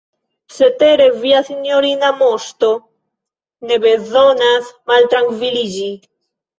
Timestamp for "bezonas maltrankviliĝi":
3.87-5.91